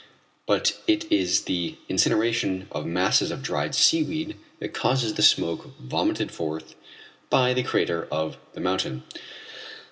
But 0.47 0.79
it 0.87 1.05
is 1.11 1.41
the 1.43 1.75
incineration 1.87 2.67
of 2.71 2.87
masses 2.87 3.29
of 3.29 3.43
dried 3.43 3.75
seaweed 3.75 4.35
that 4.57 4.73
causes 4.73 5.13
the 5.13 5.21
smoke 5.21 5.77
vomited 5.79 6.31
forth 6.31 6.73
by 7.29 7.53
the 7.53 7.61
crater 7.61 8.07
of 8.09 8.37
the 8.53 8.61
mountain. 8.61 9.03